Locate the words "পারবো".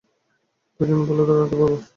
1.59-1.77